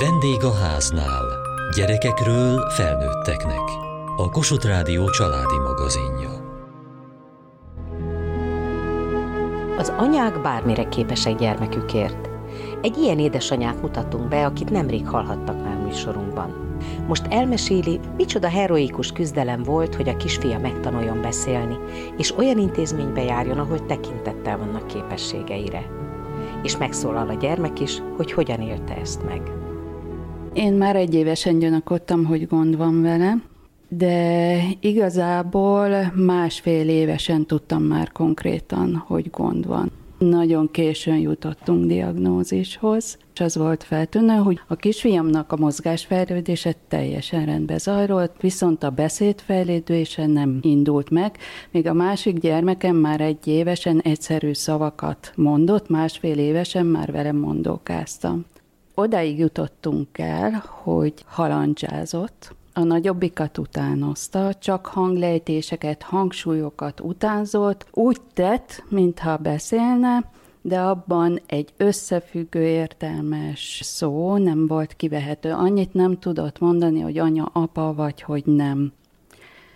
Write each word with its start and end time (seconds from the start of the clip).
Vendég 0.00 0.44
a 0.44 0.52
háznál. 0.52 1.24
Gyerekekről 1.76 2.70
felnőtteknek. 2.70 3.60
A 4.16 4.30
Kossuth 4.30 4.66
Rádió 4.66 5.10
családi 5.10 5.58
magazinja. 5.58 6.30
Az 9.78 9.92
anyák 9.96 10.42
bármire 10.42 10.88
képesek 10.88 11.34
gyermekükért. 11.34 12.28
Egy 12.82 12.96
ilyen 12.96 13.18
édesanyát 13.18 13.82
mutattunk 13.82 14.28
be, 14.28 14.44
akit 14.44 14.70
nemrég 14.70 15.08
hallhattak 15.08 15.64
már 15.64 15.76
műsorunkban. 15.76 16.76
Most 17.06 17.26
elmeséli, 17.30 18.00
micsoda 18.16 18.48
heroikus 18.48 19.12
küzdelem 19.12 19.62
volt, 19.62 19.94
hogy 19.94 20.08
a 20.08 20.16
kisfia 20.16 20.58
megtanuljon 20.58 21.20
beszélni, 21.20 21.76
és 22.16 22.36
olyan 22.36 22.58
intézménybe 22.58 23.22
járjon, 23.22 23.58
ahol 23.58 23.86
tekintettel 23.86 24.58
vannak 24.58 24.86
képességeire. 24.86 25.86
És 26.62 26.76
megszólal 26.76 27.28
a 27.28 27.34
gyermek 27.34 27.80
is, 27.80 28.02
hogy 28.16 28.32
hogyan 28.32 28.60
élte 28.60 28.96
ezt 28.96 29.24
meg. 29.24 29.57
Én 30.52 30.72
már 30.72 30.96
egy 30.96 31.14
évesen 31.14 31.58
gyanakodtam, 31.58 32.24
hogy 32.24 32.46
gond 32.46 32.76
van 32.76 33.02
vele, 33.02 33.42
de 33.88 34.60
igazából 34.80 36.12
másfél 36.14 36.88
évesen 36.88 37.46
tudtam 37.46 37.82
már 37.82 38.12
konkrétan, 38.12 39.04
hogy 39.06 39.30
gond 39.30 39.66
van. 39.66 39.90
Nagyon 40.18 40.70
későn 40.70 41.18
jutottunk 41.18 41.86
diagnózishoz, 41.86 43.18
és 43.34 43.40
az 43.40 43.56
volt 43.56 43.82
feltűnő, 43.82 44.34
hogy 44.34 44.60
a 44.66 44.74
kisfiamnak 44.74 45.52
a 45.52 45.56
mozgásfejlődése 45.56 46.74
teljesen 46.88 47.44
rendbe 47.44 47.78
zajlott, 47.78 48.40
viszont 48.40 48.82
a 48.82 48.90
beszédfejlődése 48.90 50.26
nem 50.26 50.58
indult 50.62 51.10
meg, 51.10 51.36
még 51.70 51.86
a 51.86 51.92
másik 51.92 52.38
gyermekem 52.38 52.96
már 52.96 53.20
egy 53.20 53.46
évesen 53.46 54.00
egyszerű 54.00 54.52
szavakat 54.52 55.32
mondott, 55.36 55.88
másfél 55.88 56.38
évesen 56.38 56.86
már 56.86 57.12
velem 57.12 57.36
mondókáztam. 57.36 58.44
Odáig 58.98 59.38
jutottunk 59.38 60.18
el, 60.18 60.64
hogy 60.66 61.12
halandzsázott, 61.26 62.54
a 62.72 62.82
nagyobbikat 62.82 63.58
utánozta, 63.58 64.54
csak 64.54 64.86
hanglejtéseket, 64.86 66.02
hangsúlyokat 66.02 67.00
utánzott, 67.00 67.86
úgy 67.92 68.20
tett, 68.34 68.84
mintha 68.88 69.36
beszélne, 69.36 70.30
de 70.62 70.80
abban 70.80 71.40
egy 71.46 71.72
összefüggő 71.76 72.62
értelmes 72.62 73.80
szó 73.82 74.36
nem 74.36 74.66
volt 74.66 74.96
kivehető. 74.96 75.52
Annyit 75.52 75.94
nem 75.94 76.18
tudott 76.18 76.58
mondani, 76.58 77.00
hogy 77.00 77.18
anya, 77.18 77.50
apa 77.52 77.94
vagy, 77.94 78.22
hogy 78.22 78.42
nem. 78.44 78.92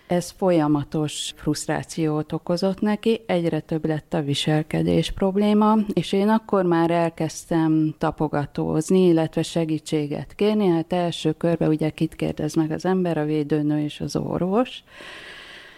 Ez 0.07 0.29
folyamatos 0.29 1.33
frusztrációt 1.35 2.31
okozott 2.31 2.81
neki, 2.81 3.21
egyre 3.25 3.59
több 3.59 3.85
lett 3.85 4.13
a 4.13 4.21
viselkedés 4.21 5.11
probléma, 5.11 5.75
és 5.93 6.11
én 6.11 6.29
akkor 6.29 6.65
már 6.65 6.91
elkezdtem 6.91 7.95
tapogatózni, 7.97 9.05
illetve 9.07 9.41
segítséget 9.41 10.35
kérni. 10.35 10.67
Hát 10.67 10.93
első 10.93 11.31
körben 11.31 11.69
ugye 11.69 11.89
kit 11.89 12.15
kérdez 12.15 12.53
meg 12.53 12.71
az 12.71 12.85
ember, 12.85 13.17
a 13.17 13.25
védőnő 13.25 13.83
és 13.83 14.01
az 14.01 14.15
orvos. 14.15 14.83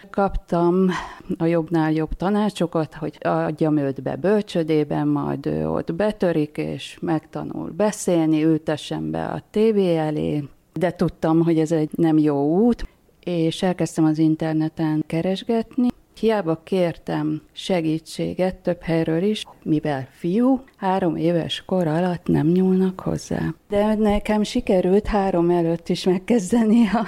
Kaptam 0.09 0.90
a 1.38 1.46
jobbnál 1.46 1.92
jobb 1.92 2.14
tanácsokat, 2.14 2.94
hogy 2.94 3.18
adjam 3.22 3.78
őt 3.78 4.02
be 4.02 4.16
bölcsödében, 4.16 5.08
majd 5.08 5.46
ő 5.46 5.70
ott 5.70 5.94
betörik, 5.94 6.58
és 6.58 6.98
megtanul 7.02 7.70
beszélni, 7.70 8.44
ültessem 8.44 9.12
be 9.12 9.26
a 9.26 9.44
tévé 9.52 9.98
elé, 9.98 10.44
de 10.73 10.92
tudtam, 10.92 11.44
hogy 11.44 11.59
ez 11.59 11.72
egy 11.72 11.90
nem 11.96 12.18
jó 12.18 12.66
út, 12.66 12.88
és 13.26 13.62
elkezdtem 13.62 14.06
az 14.06 14.18
interneten 14.18 15.04
keresgetni. 15.08 15.88
Hiába 16.20 16.62
kértem 16.64 17.42
segítséget 17.52 18.56
több 18.56 18.81
helyről 18.81 19.23
is, 19.23 19.44
mivel 19.64 20.08
fiú, 20.12 20.64
három 20.78 21.16
éves 21.16 21.64
kor 21.66 21.88
alatt 21.88 22.28
nem 22.28 22.48
nyúlnak 22.48 23.00
hozzá. 23.00 23.53
De 23.70 23.96
nekem 23.96 24.44
sikerült 24.44 25.08
három 25.08 25.50
előtt 25.50 25.90
is 25.90 26.03
megkezdeni 26.03 26.88
a, 26.88 27.06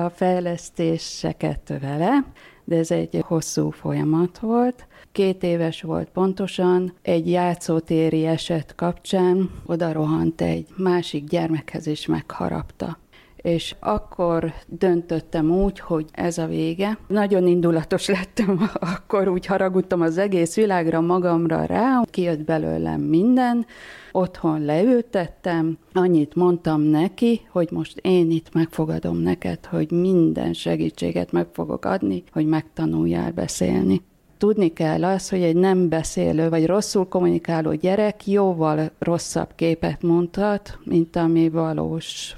a 0.00 0.10
fejlesztéseket 0.10 1.72
vele, 1.80 2.24
de 2.64 2.76
ez 2.76 2.90
egy 2.90 3.22
hosszú 3.26 3.70
folyamat 3.70 4.38
volt. 4.38 4.86
Két 5.12 5.42
éves 5.42 5.82
volt 5.82 6.08
pontosan, 6.08 6.94
egy 7.02 7.30
játszótéri 7.30 8.26
eset 8.26 8.74
kapcsán 8.74 9.50
oda 9.66 9.92
rohant 9.92 10.40
egy 10.40 10.66
másik 10.76 11.24
gyermekhez 11.24 11.86
is 11.86 12.06
megharapta 12.06 12.98
és 13.42 13.74
akkor 13.80 14.52
döntöttem 14.66 15.50
úgy, 15.50 15.78
hogy 15.78 16.04
ez 16.12 16.38
a 16.38 16.46
vége. 16.46 16.98
Nagyon 17.08 17.46
indulatos 17.46 18.08
lettem, 18.08 18.70
akkor 18.94 19.28
úgy 19.28 19.46
haragudtam 19.46 20.00
az 20.00 20.18
egész 20.18 20.54
világra 20.54 21.00
magamra 21.00 21.64
rá, 21.64 22.02
kijött 22.10 22.44
belőlem 22.44 23.00
minden, 23.00 23.66
otthon 24.12 24.64
leültettem, 24.64 25.78
annyit 25.92 26.34
mondtam 26.34 26.80
neki, 26.80 27.40
hogy 27.50 27.68
most 27.70 27.98
én 28.02 28.30
itt 28.30 28.54
megfogadom 28.54 29.16
neked, 29.16 29.66
hogy 29.66 29.90
minden 29.90 30.52
segítséget 30.52 31.32
meg 31.32 31.46
fogok 31.52 31.84
adni, 31.84 32.22
hogy 32.32 32.46
megtanuljál 32.46 33.32
beszélni. 33.32 34.02
Tudni 34.38 34.72
kell 34.72 35.04
az, 35.04 35.28
hogy 35.28 35.42
egy 35.42 35.56
nem 35.56 35.88
beszélő 35.88 36.48
vagy 36.48 36.66
rosszul 36.66 37.08
kommunikáló 37.08 37.74
gyerek 37.74 38.26
jóval 38.26 38.90
rosszabb 38.98 39.48
képet 39.54 40.02
mondhat, 40.02 40.78
mint 40.84 41.16
ami 41.16 41.48
valós 41.48 42.36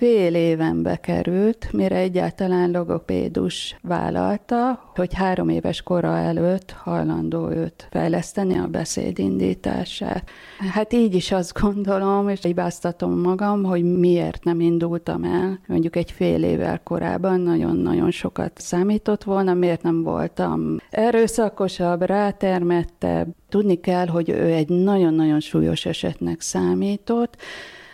fél 0.00 0.34
éven 0.34 0.82
bekerült, 0.82 1.72
mire 1.72 1.96
egyáltalán 1.96 2.70
logopédus 2.70 3.76
vállalta, 3.82 4.90
hogy 4.94 5.14
három 5.14 5.48
éves 5.48 5.82
kora 5.82 6.16
előtt 6.16 6.70
hajlandó 6.70 7.50
őt 7.50 7.88
fejleszteni 7.90 8.58
a 8.58 8.66
beszédindítását. 8.66 10.30
Hát 10.72 10.92
így 10.92 11.14
is 11.14 11.32
azt 11.32 11.60
gondolom, 11.60 12.28
és 12.28 12.42
hibáztatom 12.42 13.20
magam, 13.20 13.64
hogy 13.64 13.98
miért 13.98 14.44
nem 14.44 14.60
indultam 14.60 15.24
el. 15.24 15.60
Mondjuk 15.66 15.96
egy 15.96 16.10
fél 16.10 16.44
évvel 16.44 16.80
korábban 16.82 17.40
nagyon-nagyon 17.40 18.10
sokat 18.10 18.52
számított 18.54 19.24
volna, 19.24 19.54
miért 19.54 19.82
nem 19.82 20.02
voltam 20.02 20.76
erőszakosabb, 20.90 22.02
rátermettebb. 22.02 23.28
Tudni 23.48 23.80
kell, 23.80 24.06
hogy 24.06 24.28
ő 24.28 24.44
egy 24.44 24.68
nagyon-nagyon 24.68 25.40
súlyos 25.40 25.86
esetnek 25.86 26.40
számított, 26.40 27.36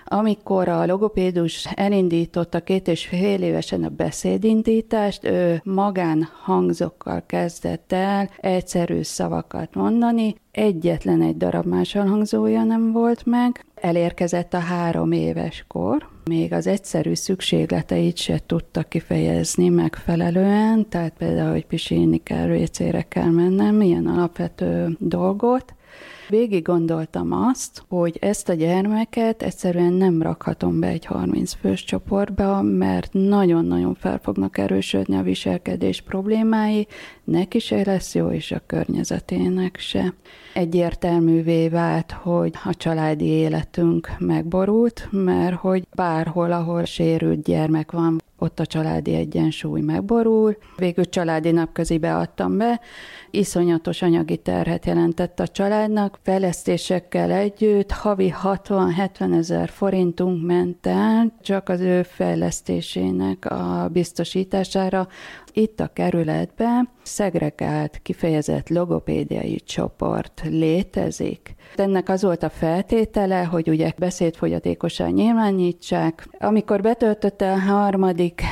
amikor 0.09 0.69
a 0.69 0.87
logopédus 0.87 1.69
elindította 1.75 2.61
két 2.61 2.89
és 2.89 3.07
fél 3.07 3.43
évesen 3.43 3.85
a 3.85 3.89
beszédindítást, 3.89 5.25
ő 5.25 5.61
magán 5.65 6.29
hangzokkal 6.43 7.23
kezdett 7.27 7.93
el 7.93 8.31
egyszerű 8.37 9.03
szavakat 9.03 9.75
mondani, 9.75 10.35
egyetlen 10.51 11.23
egy 11.23 11.37
darab 11.37 11.67
másolhangzója 11.67 12.65
nem 12.65 12.93
volt 12.93 13.27
meg, 13.27 13.65
elérkezett 13.75 14.55
a 14.55 14.59
három 14.59 15.13
éves 15.13 15.65
kor, 15.69 16.09
még 16.25 16.53
az 16.53 16.67
egyszerű 16.67 17.15
szükségleteit 17.15 18.17
se 18.17 18.41
tudta 18.47 18.83
kifejezni 18.83 19.69
megfelelően, 19.69 20.89
tehát 20.89 21.13
például, 21.19 21.51
hogy 21.51 21.67
pisilni 21.67 22.23
kell, 22.23 22.47
vécére 22.47 23.03
kell 23.03 23.31
mennem, 23.31 23.81
ilyen 23.81 24.07
alapvető 24.07 24.97
dolgot, 24.99 25.75
Végig 26.29 26.63
gondoltam 26.63 27.33
azt, 27.33 27.85
hogy 27.89 28.19
ezt 28.21 28.49
a 28.49 28.53
gyermeket 28.53 29.43
egyszerűen 29.43 29.93
nem 29.93 30.23
rakhatom 30.23 30.81
be 30.81 30.87
egy 30.87 31.05
30 31.05 31.53
fős 31.53 31.85
csoportba, 31.85 32.63
mert 32.63 33.13
nagyon-nagyon 33.13 33.95
fel 33.95 34.19
fognak 34.23 34.59
erősödni 34.59 35.17
a 35.17 35.23
viselkedés 35.23 36.01
problémái, 36.01 36.87
neki 37.25 37.59
se 37.59 37.83
lesz 37.85 38.15
jó, 38.15 38.31
és 38.31 38.53
a 38.53 38.63
környezetének 38.67 39.79
se. 39.79 40.15
Egyértelművé 40.55 41.69
vált, 41.69 42.13
hogy 42.13 42.55
a 42.65 42.75
családi 42.75 43.25
életünk 43.25 44.11
megborult, 44.19 45.09
mert 45.11 45.57
hogy 45.57 45.87
bárhol, 45.95 46.53
ahol 46.53 46.85
sérült 46.85 47.43
gyermek 47.43 47.93
van, 47.93 48.21
ott 48.39 48.61
a 48.61 48.67
családi 48.67 49.15
egyensúly 49.15 49.81
megborul. 49.81 50.57
Végül 50.77 51.09
családi 51.09 51.51
napközibe 51.51 52.17
adtam 52.17 52.57
be, 52.57 52.81
iszonyatos 53.31 54.03
anyagi 54.03 54.37
terhet 54.37 54.87
jelentett 54.87 55.41
a 55.41 55.49
családnak, 55.49 56.16
fejlesztésekkel 56.23 57.31
együtt 57.31 57.91
havi 57.91 58.35
60-70 58.43 59.37
ezer 59.37 59.69
forintunk 59.69 60.47
ment 60.47 60.87
el 60.87 61.33
csak 61.43 61.69
az 61.69 61.81
ő 61.81 62.03
fejlesztésének 62.03 63.45
a 63.45 63.89
biztosítására. 63.93 65.09
Itt 65.53 65.81
a 65.81 65.91
kerületben 65.93 66.89
szegregált, 67.03 67.99
kifejezett 68.03 68.69
logopédiai 68.69 69.61
csoport 69.61 70.43
létezik. 70.51 71.55
Ennek 71.77 72.09
az 72.09 72.23
volt 72.23 72.43
a 72.43 72.49
feltétele, 72.49 73.43
hogy 73.43 73.69
ugye 73.69 73.93
beszédfogyatékosan 73.99 75.11
nyilvánítsák. 75.11 76.29
Amikor 76.39 76.81
betöltötte 76.81 77.53
a 77.53 77.59
harmadik 77.59 78.43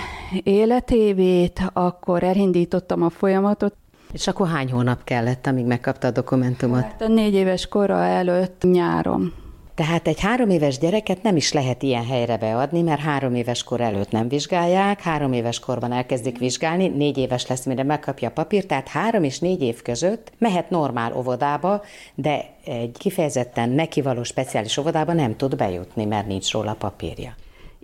életévét, 0.43 1.61
akkor 1.73 2.23
elindítottam 2.23 3.03
a 3.03 3.11
folyamatot, 3.11 3.75
és 4.15 4.27
akkor 4.27 4.49
hány 4.49 4.71
hónap 4.71 5.05
kellett, 5.05 5.47
amíg 5.47 5.65
megkapta 5.65 6.07
a 6.07 6.11
dokumentumot? 6.11 6.83
Hát 6.83 7.03
a 7.03 7.09
négy 7.09 7.35
éves 7.35 7.69
kora 7.69 8.05
előtt 8.05 8.63
nyáron. 8.63 9.33
Tehát 9.75 10.09
egy 10.09 10.21
három 10.21 10.51
éves 10.51 10.79
gyereket 10.79 11.23
nem 11.23 11.37
is 11.37 11.53
lehet 11.53 11.83
ilyen 11.83 12.07
helyre 12.07 12.37
beadni, 12.37 12.83
mert 12.83 13.01
három 13.01 13.35
éves 13.35 13.63
kor 13.63 13.81
előtt 13.81 14.11
nem 14.11 14.29
vizsgálják, 14.29 15.01
három 15.01 15.33
éves 15.33 15.59
korban 15.59 15.93
elkezdik 15.93 16.39
vizsgálni, 16.39 16.89
négy 16.89 17.19
éves 17.19 17.47
lesz, 17.47 17.65
mire 17.65 17.83
megkapja 17.83 18.29
a 18.29 18.33
papírt, 18.33 18.67
tehát 18.67 18.89
három 18.89 19.23
és 19.23 19.39
négy 19.39 19.63
év 19.63 19.83
között 19.83 20.33
mehet 20.39 20.71
normál 20.71 21.17
óvodába, 21.17 21.83
de 22.15 22.45
egy 22.65 22.97
kifejezetten 22.99 23.71
nekivaló 23.71 24.23
speciális 24.23 24.77
óvodába 24.77 25.13
nem 25.13 25.37
tud 25.37 25.57
bejutni, 25.57 26.05
mert 26.05 26.27
nincs 26.27 26.53
róla 26.53 26.75
papírja. 26.75 27.35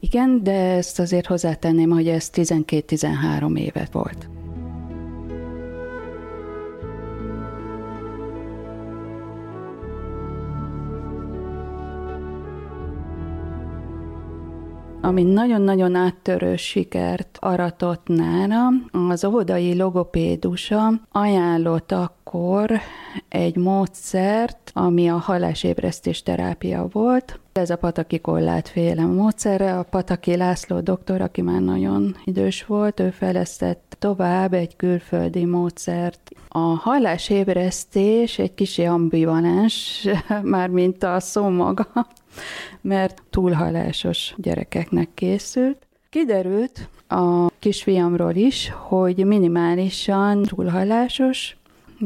Igen, 0.00 0.42
de 0.42 0.52
ezt 0.52 0.98
azért 0.98 1.26
hozzátenném, 1.26 1.90
hogy 1.90 2.08
ez 2.08 2.30
12-13 2.34 3.58
évet 3.58 3.92
volt. 3.92 4.28
Ami 15.02 15.22
nagyon-nagyon 15.22 15.94
áttörő 15.94 16.56
sikert 16.56 17.38
aratott 17.40 18.06
nálam, 18.06 18.84
az 19.08 19.24
óvodai 19.24 19.76
logopédusa 19.76 20.90
ajánlott 21.12 21.92
akkor 21.92 22.72
egy 23.28 23.56
módszert, 23.56 24.70
ami 24.74 25.08
a 25.08 25.16
halásébresztés 25.16 26.22
terápia 26.22 26.88
volt. 26.92 27.40
Ez 27.60 27.70
a 27.70 27.76
Pataki 27.76 28.20
Kollát 28.20 28.68
féle 28.68 29.04
módszere. 29.04 29.78
A 29.78 29.82
Pataki 29.82 30.36
László 30.36 30.80
doktor, 30.80 31.20
aki 31.20 31.42
már 31.42 31.60
nagyon 31.60 32.16
idős 32.24 32.64
volt, 32.64 33.00
ő 33.00 33.10
fejlesztett 33.10 33.96
tovább 33.98 34.52
egy 34.52 34.76
külföldi 34.76 35.44
módszert. 35.44 36.30
A 36.48 36.58
hallásébresztés 36.58 38.38
egy 38.38 38.54
kicsi 38.54 38.84
ambivalens, 38.84 40.08
már 40.42 40.68
mint 40.68 41.02
a 41.02 41.20
szó 41.20 41.48
maga, 41.48 41.86
mert 42.80 43.22
túlhalásos 43.30 44.34
gyerekeknek 44.36 45.08
készült. 45.14 45.86
Kiderült 46.10 46.88
a 47.08 47.50
kisfiamról 47.58 48.34
is, 48.34 48.72
hogy 48.88 49.24
minimálisan 49.26 50.42
túlhalásos, 50.42 51.56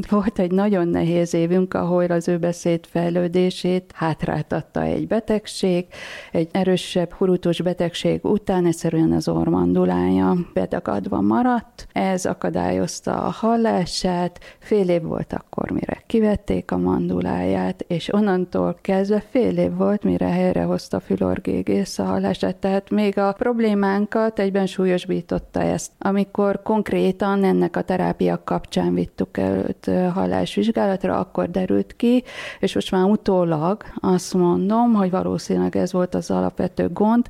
volt 0.09 0.39
egy 0.39 0.51
nagyon 0.51 0.89
nehéz 0.89 1.35
évünk, 1.35 1.75
ahol 1.75 2.05
az 2.05 2.29
ő 2.29 2.39
beszéd 2.39 2.87
fejlődését 2.87 3.93
hátráltatta 3.95 4.83
egy 4.83 5.07
betegség, 5.07 5.87
egy 6.33 6.49
erősebb 6.53 7.13
hurutus 7.13 7.61
betegség 7.63 8.25
után 8.25 8.67
egyszerűen 8.67 9.13
az 9.13 9.29
ormandulája 9.29 10.37
bedagadva 10.53 11.21
maradt. 11.21 11.87
Ez 11.93 12.25
akadályozta 12.25 13.23
a 13.23 13.31
hallását, 13.31 14.39
fél 14.59 14.89
év 14.89 15.03
volt 15.03 15.33
akkor, 15.33 15.71
mire 15.71 16.03
kivették 16.07 16.71
a 16.71 16.77
manduláját, 16.77 17.85
és 17.89 18.13
onnantól 18.13 18.79
kezdve 18.81 19.23
fél 19.31 19.59
év 19.59 19.77
volt, 19.77 20.03
mire 20.03 20.27
helyrehozta 20.27 21.01
fülorgégész 21.01 21.99
a 21.99 22.05
hallását, 22.05 22.57
tehát 22.57 22.91
még 22.91 23.19
a 23.19 23.33
problémánkat 23.33 24.39
egyben 24.39 24.67
súlyosbította 24.67 25.63
ezt. 25.63 25.93
Amikor 25.99 26.63
konkrétan 26.63 27.45
ennek 27.45 27.77
a 27.77 27.83
terápia 27.83 28.43
kapcsán 28.45 28.95
vittük 28.95 29.37
előtt 29.37 29.84
halásvizsgálatra, 30.13 31.19
akkor 31.19 31.51
derült 31.51 31.97
ki, 31.97 32.23
és 32.61 32.75
most 32.75 32.91
már 32.91 33.05
utólag 33.05 33.83
azt 34.01 34.35
mondom, 34.35 34.93
hogy 34.95 35.11
valószínűleg 35.11 35.77
ez 35.77 35.93
volt 35.93 36.15
az 36.15 36.31
alapvető 36.31 36.89
gond, 36.89 37.27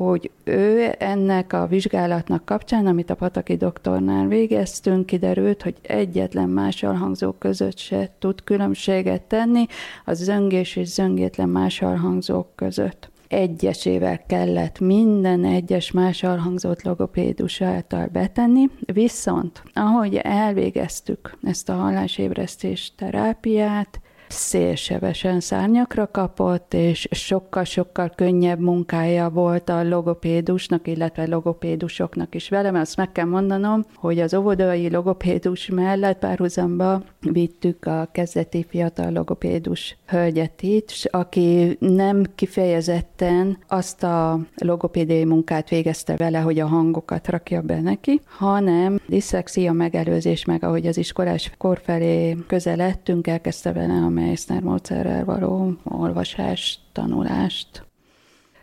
hogy 0.00 0.30
ő 0.44 0.94
ennek 0.98 1.52
a 1.52 1.66
vizsgálatnak 1.66 2.44
kapcsán, 2.44 2.86
amit 2.86 3.10
a 3.10 3.14
Pataki 3.14 3.56
doktornál 3.56 4.26
végeztünk, 4.26 5.06
kiderült, 5.06 5.62
hogy 5.62 5.74
egyetlen 5.82 6.48
más 6.48 6.82
alhangzó 6.82 7.32
között 7.32 7.78
se 7.78 8.10
tud 8.18 8.44
különbséget 8.44 9.22
tenni 9.22 9.66
a 10.04 10.12
zöngés 10.12 10.76
és 10.76 10.88
zöngétlen 10.88 11.48
más 11.48 11.82
alhangzók 11.82 12.46
között 12.54 13.10
egyesével 13.30 14.26
kellett 14.26 14.80
minden 14.80 15.44
egyes 15.44 15.90
más 15.90 16.22
alhangzott 16.22 16.82
logopédus 16.82 17.60
által 17.60 18.06
betenni, 18.06 18.68
viszont 18.92 19.62
ahogy 19.72 20.16
elvégeztük 20.16 21.38
ezt 21.42 21.68
a 21.68 21.74
hallásébresztés 21.74 22.92
terápiát, 22.96 24.00
szélsebesen 24.32 25.40
szárnyakra 25.40 26.10
kapott, 26.10 26.74
és 26.74 27.08
sokkal-sokkal 27.10 28.12
könnyebb 28.16 28.60
munkája 28.60 29.28
volt 29.28 29.68
a 29.68 29.82
logopédusnak, 29.82 30.88
illetve 30.88 31.26
logopédusoknak 31.26 32.34
is 32.34 32.48
vele, 32.48 32.70
mert 32.70 32.84
azt 32.84 32.96
meg 32.96 33.12
kell 33.12 33.24
mondanom, 33.24 33.84
hogy 33.94 34.18
az 34.20 34.34
óvodai 34.34 34.90
logopédus 34.90 35.68
mellett 35.68 36.18
párhuzamba 36.18 37.02
vittük 37.20 37.84
a 37.84 38.08
kezdeti 38.12 38.66
fiatal 38.68 39.12
logopédus 39.12 39.96
hölgyet 40.06 40.62
itt, 40.62 40.92
aki 41.10 41.76
nem 41.80 42.24
kifejezetten 42.34 43.58
azt 43.68 44.02
a 44.02 44.40
logopédiai 44.54 45.24
munkát 45.24 45.68
végezte 45.68 46.16
vele, 46.16 46.38
hogy 46.38 46.58
a 46.58 46.66
hangokat 46.66 47.28
rakja 47.28 47.60
be 47.60 47.80
neki, 47.80 48.20
hanem 48.24 49.00
diszlexia 49.06 49.72
megelőzés 49.72 50.44
meg, 50.44 50.64
ahogy 50.64 50.86
az 50.86 50.96
iskolás 50.96 51.52
kor 51.58 51.80
felé 51.84 52.36
közeledtünk, 52.46 53.26
elkezdte 53.26 53.72
vele 53.72 53.92
a 53.92 54.08
Meissner 54.20 54.62
módszerrel 54.62 55.24
való 55.24 55.72
olvasást, 55.84 56.80
tanulást. 56.92 57.84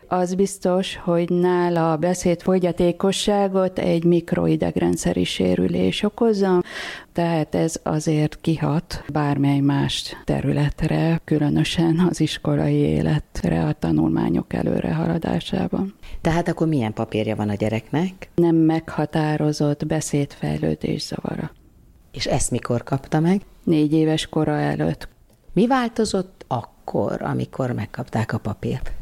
Az 0.08 0.34
biztos, 0.34 0.96
hogy 0.96 1.30
nála 1.30 1.92
a 1.92 1.96
beszéd 1.96 2.42
fogyatékosságot 2.42 3.78
egy 3.78 4.04
mikroidegrendszeri 4.04 5.24
sérülés 5.24 6.02
okozza, 6.02 6.62
tehát 7.12 7.54
ez 7.54 7.80
azért 7.82 8.40
kihat 8.40 9.04
bármely 9.12 9.60
más 9.60 10.16
területre, 10.24 11.20
különösen 11.24 12.06
az 12.10 12.20
iskolai 12.20 12.74
életre, 12.74 13.64
a 13.64 13.72
tanulmányok 13.72 14.52
előrehaladásában. 14.52 15.94
Tehát 16.20 16.48
akkor 16.48 16.68
milyen 16.68 16.92
papírja 16.92 17.36
van 17.36 17.48
a 17.48 17.54
gyereknek? 17.54 18.30
Nem 18.34 18.56
meghatározott 18.56 19.86
beszédfejlődés 19.86 21.02
zavara. 21.02 21.50
És 22.12 22.26
ezt 22.26 22.50
mikor 22.50 22.82
kapta 22.82 23.20
meg? 23.20 23.42
Négy 23.64 23.92
éves 23.92 24.26
kora 24.26 24.58
előtt. 24.58 25.08
Mi 25.52 25.66
változott 25.66 26.44
akkor, 26.48 27.22
amikor 27.22 27.72
megkapták 27.72 28.32
a 28.32 28.38
papírt? 28.38 28.92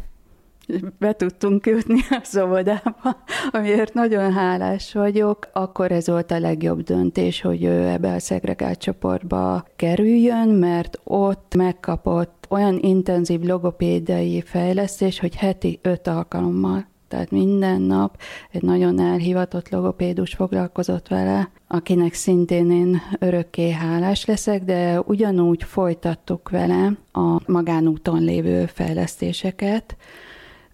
Be 0.98 1.12
tudtunk 1.12 1.66
jutni 1.66 2.00
a 2.10 2.20
szobodába, 2.22 3.24
amiért 3.50 3.94
nagyon 3.94 4.32
hálás 4.32 4.92
vagyok. 4.92 5.48
Akkor 5.52 5.92
ez 5.92 6.06
volt 6.06 6.30
a 6.30 6.38
legjobb 6.38 6.82
döntés, 6.82 7.40
hogy 7.40 7.64
ő 7.64 7.86
ebbe 7.86 8.14
a 8.14 8.18
szegregált 8.18 8.78
csoportba 8.78 9.64
kerüljön, 9.76 10.48
mert 10.48 11.00
ott 11.04 11.54
megkapott 11.56 12.46
olyan 12.48 12.78
intenzív 12.80 13.40
logopédiai 13.40 14.40
fejlesztés, 14.40 15.20
hogy 15.20 15.36
heti 15.36 15.78
öt 15.82 16.06
alkalommal 16.06 16.86
tehát 17.08 17.30
minden 17.30 17.80
nap 17.80 18.18
egy 18.50 18.62
nagyon 18.62 19.00
elhivatott 19.00 19.68
logopédus 19.68 20.34
foglalkozott 20.34 21.08
vele, 21.08 21.50
akinek 21.68 22.14
szintén 22.14 22.70
én 22.70 23.00
örökké 23.18 23.70
hálás 23.70 24.24
leszek, 24.24 24.64
de 24.64 25.00
ugyanúgy 25.00 25.62
folytattuk 25.62 26.50
vele 26.50 26.92
a 27.12 27.50
magánúton 27.52 28.22
lévő 28.22 28.66
fejlesztéseket, 28.66 29.96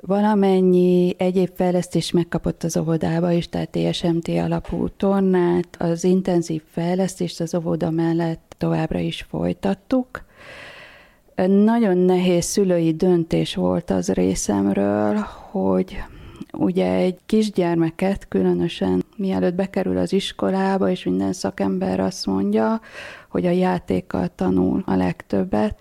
Valamennyi 0.06 1.14
egyéb 1.18 1.50
fejlesztés 1.54 2.10
megkapott 2.10 2.62
az 2.62 2.76
óvodába 2.76 3.30
is, 3.30 3.48
tehát 3.48 3.70
TSMT 3.70 4.28
alapú 4.28 4.88
tornát, 4.88 5.76
az 5.78 6.04
intenzív 6.04 6.62
fejlesztést 6.70 7.40
az 7.40 7.54
óvoda 7.54 7.90
mellett 7.90 8.54
továbbra 8.58 8.98
is 8.98 9.26
folytattuk. 9.28 10.24
Nagyon 11.46 11.96
nehéz 11.96 12.44
szülői 12.44 12.92
döntés 12.92 13.54
volt 13.54 13.90
az 13.90 14.12
részemről, 14.12 15.16
hogy 15.50 16.02
ugye 16.52 16.92
egy 16.92 17.18
kisgyermeket, 17.26 18.28
különösen 18.28 19.04
mielőtt 19.16 19.54
bekerül 19.54 19.98
az 19.98 20.12
iskolába, 20.12 20.90
és 20.90 21.04
minden 21.04 21.32
szakember 21.32 22.00
azt 22.00 22.26
mondja, 22.26 22.80
hogy 23.28 23.46
a 23.46 23.50
játékkal 23.50 24.28
tanul 24.34 24.82
a 24.86 24.94
legtöbbet, 24.94 25.78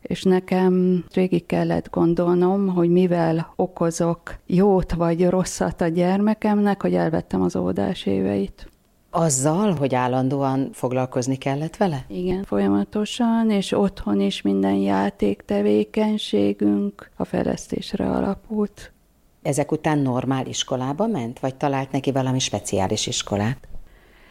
és 0.00 0.22
nekem 0.22 1.04
végig 1.14 1.46
kellett 1.46 1.90
gondolnom, 1.90 2.68
hogy 2.68 2.90
mivel 2.90 3.52
okozok 3.56 4.34
jót 4.46 4.92
vagy 4.92 5.28
rosszat 5.28 5.80
a 5.80 5.88
gyermekemnek, 5.88 6.82
hogy 6.82 6.94
elvettem 6.94 7.42
az 7.42 7.56
óvodás 7.56 8.06
éveit. 8.06 8.68
Azzal, 9.10 9.74
hogy 9.74 9.94
állandóan 9.94 10.70
foglalkozni 10.72 11.36
kellett 11.36 11.76
vele? 11.76 12.04
Igen, 12.08 12.44
folyamatosan, 12.44 13.50
és 13.50 13.72
otthon 13.72 14.20
is 14.20 14.42
minden 14.42 14.74
játéktevékenységünk 14.74 17.10
a 17.16 17.24
fejlesztésre 17.24 18.10
alapult. 18.10 18.92
Ezek 19.42 19.72
után 19.72 19.98
normál 19.98 20.46
iskolába 20.46 21.06
ment, 21.06 21.38
vagy 21.38 21.54
talált 21.54 21.92
neki 21.92 22.12
valami 22.12 22.38
speciális 22.38 23.06
iskolát? 23.06 23.68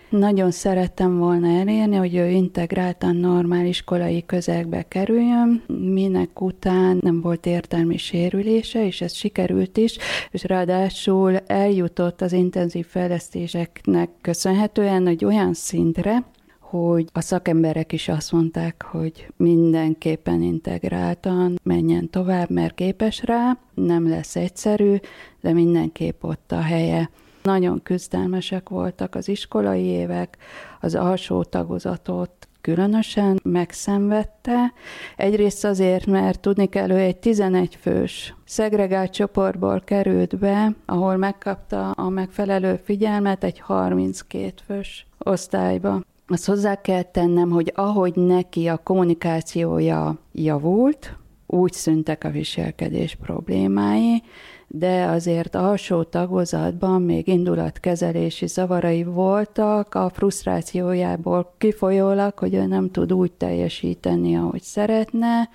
Nagyon 0.09 0.51
szerettem 0.51 1.17
volna 1.17 1.47
elérni, 1.47 1.95
hogy 1.95 2.15
ő 2.15 2.29
integráltan 2.29 3.15
normál 3.15 3.65
iskolai 3.65 4.25
közegbe 4.25 4.87
kerüljön, 4.87 5.63
minek 5.67 6.41
után 6.41 6.97
nem 7.01 7.21
volt 7.21 7.45
értelmi 7.45 7.97
sérülése, 7.97 8.85
és 8.85 9.01
ez 9.01 9.13
sikerült 9.13 9.77
is, 9.77 9.97
és 10.31 10.43
ráadásul 10.43 11.37
eljutott 11.37 12.21
az 12.21 12.33
intenzív 12.33 12.85
fejlesztéseknek 12.85 14.09
köszönhetően 14.21 15.07
egy 15.07 15.25
olyan 15.25 15.53
szintre, 15.53 16.23
hogy 16.69 17.09
a 17.13 17.21
szakemberek 17.21 17.91
is 17.91 18.07
azt 18.07 18.31
mondták, 18.31 18.83
hogy 18.83 19.27
mindenképpen 19.37 20.41
integráltan 20.41 21.59
menjen 21.63 22.09
tovább, 22.09 22.49
mert 22.49 22.75
képes 22.75 23.23
rá, 23.23 23.57
nem 23.73 24.09
lesz 24.09 24.35
egyszerű, 24.35 24.95
de 25.41 25.53
mindenképp 25.53 26.23
ott 26.23 26.51
a 26.51 26.61
helye. 26.61 27.09
Nagyon 27.43 27.81
küzdelmesek 27.83 28.69
voltak 28.69 29.15
az 29.15 29.27
iskolai 29.27 29.83
évek, 29.83 30.37
az 30.79 30.95
alsó 30.95 31.43
tagozatot 31.43 32.31
különösen 32.61 33.39
megszenvedte. 33.43 34.73
Egyrészt 35.15 35.65
azért, 35.65 36.05
mert 36.05 36.39
tudni 36.39 36.65
kell, 36.65 36.89
ő 36.89 36.97
egy 36.97 37.17
11 37.17 37.75
fős 37.81 38.35
szegregált 38.45 39.11
csoportból 39.11 39.81
került 39.85 40.37
be, 40.37 40.75
ahol 40.85 41.17
megkapta 41.17 41.91
a 41.91 42.09
megfelelő 42.09 42.79
figyelmet 42.83 43.43
egy 43.43 43.59
32 43.59 44.53
fős 44.65 45.05
osztályba. 45.17 46.01
Azt 46.31 46.45
hozzá 46.45 46.81
kell 46.81 47.01
tennem, 47.01 47.49
hogy 47.49 47.71
ahogy 47.75 48.15
neki 48.15 48.67
a 48.67 48.77
kommunikációja 48.77 50.17
javult, 50.31 51.17
úgy 51.47 51.73
szüntek 51.73 52.23
a 52.23 52.29
viselkedés 52.29 53.15
problémái, 53.15 54.23
de 54.67 55.03
azért 55.05 55.55
alsó 55.55 56.03
tagozatban 56.03 57.01
még 57.01 57.27
indulatkezelési 57.27 58.47
zavarai 58.47 59.03
voltak, 59.03 59.95
a 59.95 60.09
frusztrációjából 60.09 61.53
kifolyólag, 61.57 62.39
hogy 62.39 62.53
ő 62.53 62.65
nem 62.65 62.91
tud 62.91 63.13
úgy 63.13 63.31
teljesíteni, 63.31 64.35
ahogy 64.35 64.61
szeretne, 64.61 65.49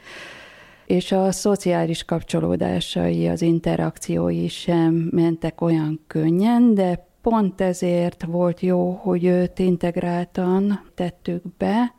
és 0.87 1.12
a 1.12 1.33
szociális 1.33 2.04
kapcsolódásai, 2.04 3.28
az 3.28 3.43
interakciói 3.43 4.49
sem 4.49 5.09
mentek 5.11 5.61
olyan 5.61 6.00
könnyen, 6.07 6.75
de 6.75 7.12
pont 7.25 7.61
ezért 7.61 8.25
volt 8.25 8.61
jó, 8.61 8.90
hogy 8.90 9.25
őt 9.25 9.59
integráltan 9.59 10.81
tettük 10.95 11.43
be, 11.59 11.95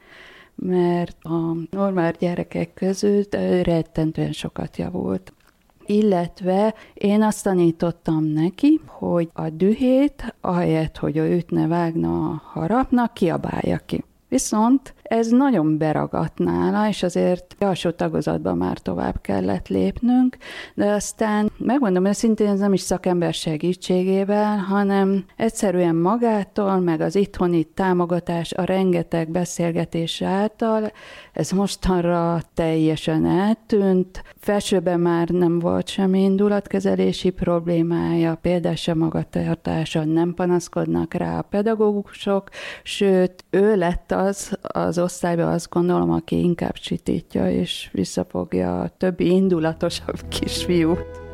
mert 0.56 1.18
a 1.22 1.56
normál 1.70 2.12
gyerekek 2.20 2.74
között 2.74 3.36
rettentően 3.64 4.32
sokat 4.32 4.78
javult 4.78 5.34
illetve 5.88 6.74
én 6.94 7.22
azt 7.22 7.44
tanítottam 7.44 8.24
neki, 8.24 8.82
hogy 8.86 9.30
a 9.34 9.50
dühét, 9.50 10.36
ahelyett, 10.42 10.98
hogy 10.98 11.18
ő 11.18 11.36
ütne, 11.36 11.68
vágna 11.68 12.30
a 12.30 12.42
harapnak, 12.46 13.14
kiabálja 13.14 13.78
ki. 13.86 14.04
Viszont 14.28 14.94
ez 15.08 15.28
nagyon 15.28 15.78
beragadt 15.78 16.38
nála, 16.38 16.88
és 16.88 17.04
azért 17.04 17.56
alsó 17.60 17.90
tagozatban 17.90 18.58
már 18.58 18.78
tovább 18.78 19.22
kellett 19.22 19.68
lépnünk, 19.68 20.38
de 20.74 20.86
aztán 20.86 21.52
megmondom 21.58 22.06
őszintén, 22.06 22.48
ez 22.48 22.60
nem 22.60 22.74
is 22.74 22.82
szakember 22.82 23.34
segítségével, 23.34 24.58
hanem 24.58 25.26
egyszerűen 25.36 25.96
magától, 25.96 26.80
meg 26.80 27.02
az 27.02 27.16
itthoni 27.16 27.64
támogatás, 27.64 28.54
a 28.54 28.64
rengeteg 28.64 29.32
beszélgetés 29.32 30.22
által, 30.22 30.92
ez 31.34 31.52
mostanra 31.52 32.42
teljesen 32.54 33.26
eltűnt. 33.26 34.24
Felsőben 34.38 35.00
már 35.00 35.28
nem 35.28 35.60
volt 35.60 35.88
semmi 35.88 36.22
indulatkezelési 36.22 37.30
problémája, 37.30 38.36
például 38.36 38.76
sem 38.76 38.98
magatartása, 38.98 40.04
nem 40.04 40.34
panaszkodnak 40.34 41.14
rá 41.14 41.38
a 41.38 41.42
pedagógusok, 41.42 42.50
sőt, 42.84 43.46
ő 43.50 43.76
lett 43.76 44.12
az, 44.12 44.58
az 44.62 44.95
osztályban 44.98 45.48
azt 45.48 45.70
gondolom, 45.70 46.12
aki 46.12 46.40
inkább 46.40 46.74
csitítja 46.74 47.52
és 47.52 47.90
visszafogja 47.92 48.82
a 48.82 48.92
többi 48.98 49.26
indulatosabb 49.26 50.28
kisfiút. 50.28 51.25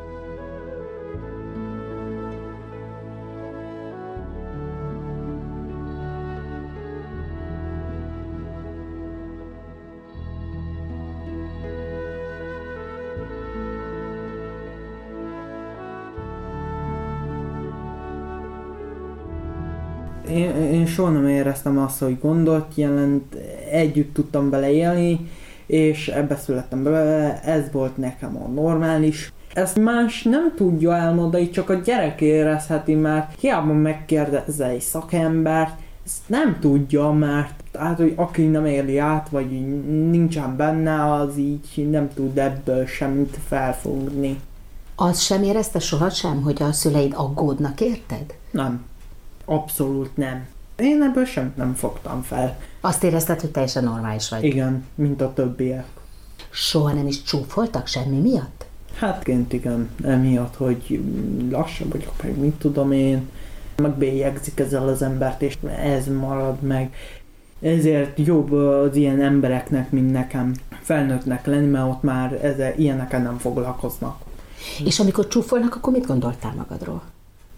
Én, 20.32 20.72
én 20.72 20.86
soha 20.86 21.10
nem 21.10 21.28
éreztem 21.28 21.78
azt, 21.78 21.98
hogy 21.98 22.18
gondot 22.20 22.72
jelent, 22.74 23.34
együtt 23.70 24.14
tudtam 24.14 24.50
vele 24.50 24.70
élni, 24.70 25.30
és 25.66 26.08
ebbe 26.08 26.36
születtem 26.36 26.82
bele, 26.82 27.40
ez 27.42 27.70
volt 27.72 27.96
nekem 27.96 28.36
a 28.36 28.48
normális. 28.48 29.32
Ezt 29.52 29.78
más 29.78 30.22
nem 30.22 30.52
tudja 30.56 30.96
elmondani, 30.96 31.50
csak 31.50 31.70
a 31.70 31.74
gyerek 31.74 32.20
érezheti, 32.20 32.94
mert 32.94 33.40
hiába 33.40 33.72
megkérdezze 33.72 34.66
egy 34.66 34.80
szakembert, 34.80 35.74
ezt 36.04 36.22
nem 36.26 36.56
tudja, 36.60 37.10
mert 37.10 37.62
hát, 37.78 37.96
hogy 37.96 38.12
aki 38.16 38.46
nem 38.46 38.66
éli 38.66 38.98
át, 38.98 39.28
vagy 39.28 39.50
nincsen 40.10 40.56
benne, 40.56 41.12
az 41.12 41.36
így 41.36 41.88
nem 41.90 42.10
tud 42.14 42.38
ebből 42.38 42.86
semmit 42.86 43.38
felfogni. 43.46 44.40
Az 44.96 45.20
sem 45.20 45.42
érezte 45.42 45.78
sohasem, 45.78 46.42
hogy 46.42 46.62
a 46.62 46.72
szüleid 46.72 47.12
aggódnak, 47.16 47.80
érted? 47.80 48.34
Nem. 48.50 48.84
Abszolút 49.44 50.16
nem. 50.16 50.46
Én 50.76 51.02
ebből 51.02 51.24
semmit 51.24 51.56
nem 51.56 51.74
fogtam 51.74 52.22
fel. 52.22 52.58
Azt 52.80 53.04
érezted, 53.04 53.40
hogy 53.40 53.50
teljesen 53.50 53.84
normális 53.84 54.28
vagy? 54.28 54.44
Igen, 54.44 54.84
mint 54.94 55.20
a 55.20 55.32
többiek. 55.32 55.86
Soha 56.50 56.92
nem 56.92 57.06
is 57.06 57.22
csúfoltak 57.22 57.86
semmi 57.86 58.18
miatt? 58.18 58.64
Hát 58.94 59.22
kint 59.22 59.52
igen, 59.52 59.90
emiatt, 60.04 60.56
hogy 60.56 61.02
lassan 61.50 61.88
vagyok, 61.88 62.22
meg 62.22 62.38
mit 62.38 62.54
tudom 62.54 62.92
én, 62.92 63.28
meg 63.76 63.90
bélyegzik 63.90 64.60
ezzel 64.60 64.88
az 64.88 65.02
embert, 65.02 65.42
és 65.42 65.58
ez 65.76 66.06
marad 66.06 66.60
meg. 66.60 66.94
Ezért 67.60 68.18
jobb 68.18 68.52
az 68.52 68.96
ilyen 68.96 69.22
embereknek, 69.22 69.90
mint 69.90 70.12
nekem 70.12 70.54
felnőttnek 70.80 71.46
lenni, 71.46 71.66
mert 71.66 71.88
ott 71.88 72.02
már 72.02 72.32
ezzel, 72.44 72.72
ilyenekkel 72.76 73.22
nem 73.22 73.38
foglalkoznak. 73.38 74.20
És 74.84 75.00
amikor 75.00 75.28
csúfolnak, 75.28 75.74
akkor 75.74 75.92
mit 75.92 76.06
gondoltál 76.06 76.54
magadról? 76.56 77.02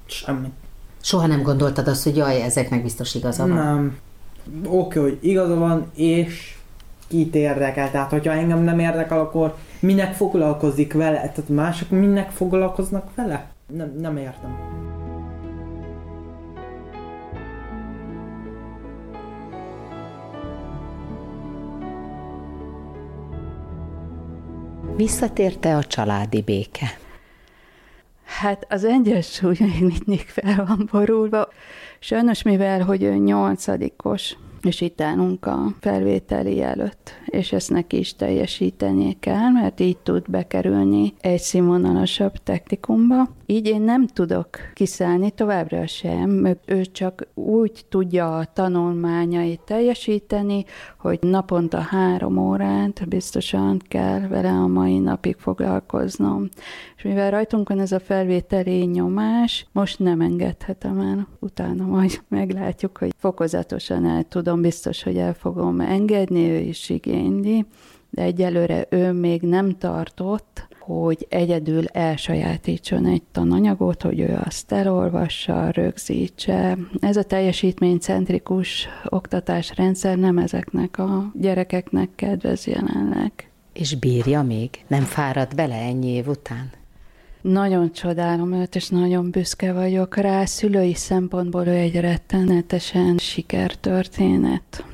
Semmit. 0.06 0.52
Soha 1.04 1.26
nem 1.26 1.42
gondoltad 1.42 1.88
azt, 1.88 2.02
hogy 2.04 2.16
jaj, 2.16 2.42
ezeknek 2.42 2.82
biztos 2.82 3.14
igaza 3.14 3.46
van? 3.46 3.56
Nem. 3.56 3.98
Oké, 4.66 5.00
hogy 5.00 5.18
igaza 5.20 5.54
van, 5.54 5.90
és 5.94 6.56
kit 7.08 7.34
érdekel. 7.34 7.90
Tehát, 7.90 8.10
hogyha 8.10 8.32
engem 8.32 8.58
nem 8.58 8.78
érdekel, 8.78 9.18
akkor 9.18 9.56
minek 9.80 10.14
foglalkozik 10.14 10.92
vele? 10.92 11.16
Tehát 11.16 11.48
mások 11.48 11.90
minek 11.90 12.30
foglalkoznak 12.30 13.14
vele? 13.14 13.46
Nem, 13.66 13.92
nem 14.00 14.16
értem. 14.16 14.56
Visszatérte 24.96 25.76
a 25.76 25.84
családi 25.84 26.42
béke? 26.42 26.98
Hát 28.24 28.66
az 28.68 28.84
egyensúly 28.84 29.56
még 29.60 29.80
mindig 29.80 30.26
fel 30.26 30.64
van 30.66 30.88
borulva. 30.92 31.48
Sajnos, 31.98 32.42
mivel 32.42 32.82
hogy 32.82 33.02
ő 33.02 33.14
nyolcadikos, 33.14 34.36
és 34.64 34.80
itt 34.80 35.00
állunk 35.00 35.46
a 35.46 35.66
felvételi 35.80 36.62
előtt, 36.62 37.10
és 37.26 37.52
ezt 37.52 37.70
neki 37.70 37.98
is 37.98 38.16
teljesítenie 38.16 39.12
kell, 39.20 39.50
mert 39.50 39.80
így 39.80 39.98
tud 39.98 40.30
bekerülni 40.30 41.14
egy 41.20 41.40
színvonalasabb 41.40 42.32
technikumba. 42.32 43.28
Így 43.46 43.66
én 43.66 43.82
nem 43.82 44.06
tudok 44.06 44.48
kiszállni 44.74 45.30
továbbra 45.30 45.86
sem, 45.86 46.56
ő 46.66 46.84
csak 46.84 47.26
úgy 47.34 47.84
tudja 47.88 48.38
a 48.38 48.44
tanulmányait 48.52 49.60
teljesíteni, 49.60 50.64
hogy 50.98 51.18
naponta 51.20 51.78
három 51.78 52.38
órát 52.38 53.08
biztosan 53.08 53.80
kell 53.88 54.20
vele 54.28 54.50
a 54.50 54.66
mai 54.66 54.98
napig 54.98 55.36
foglalkoznom. 55.36 56.48
És 56.96 57.02
mivel 57.02 57.30
rajtunk 57.30 57.68
van 57.68 57.80
ez 57.80 57.92
a 57.92 58.00
felvételi 58.00 58.84
nyomás, 58.84 59.66
most 59.72 59.98
nem 59.98 60.20
engedhetem 60.20 60.98
el. 61.00 61.28
Utána 61.38 61.86
majd 61.86 62.20
meglátjuk, 62.28 62.98
hogy 62.98 63.12
fokozatosan 63.16 64.06
el 64.06 64.22
tudom, 64.22 64.53
biztos, 64.62 65.02
hogy 65.02 65.16
el 65.16 65.34
fogom 65.34 65.80
engedni, 65.80 66.50
ő 66.50 66.58
is 66.58 66.90
igényli, 66.90 67.64
de 68.10 68.22
egyelőre 68.22 68.86
ő 68.90 69.12
még 69.12 69.42
nem 69.42 69.78
tartott, 69.78 70.66
hogy 70.78 71.26
egyedül 71.28 71.84
elsajátítson 71.86 73.06
egy 73.06 73.22
tananyagot, 73.32 74.02
hogy 74.02 74.20
ő 74.20 74.40
azt 74.44 74.72
elolvassa, 74.72 75.70
rögzítse. 75.70 76.78
Ez 77.00 77.16
a 77.16 77.22
teljesítménycentrikus 77.22 78.88
oktatásrendszer 79.08 80.18
nem 80.18 80.38
ezeknek 80.38 80.98
a 80.98 81.30
gyerekeknek 81.34 82.08
kedvez 82.14 82.66
jelenleg. 82.66 83.32
És 83.72 83.94
bírja 83.94 84.42
még? 84.42 84.70
Nem 84.86 85.02
fárad 85.02 85.54
bele 85.54 85.74
ennyi 85.74 86.08
év 86.08 86.28
után? 86.28 86.70
Nagyon 87.52 87.92
csodálom 87.92 88.52
őt, 88.52 88.74
és 88.74 88.88
nagyon 88.88 89.30
büszke 89.30 89.72
vagyok 89.72 90.16
rá. 90.16 90.44
Szülői 90.44 90.94
szempontból 90.94 91.66
ő 91.66 91.72
egy 91.72 92.00
rettenetesen 92.00 93.16
sikertörténet. 93.18 94.84